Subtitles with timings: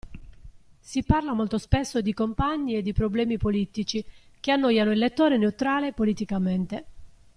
[0.79, 4.03] Si parla molto spesso di compagni e di problemi politici
[4.39, 6.85] che annoiano il lettore neutrale politicamente.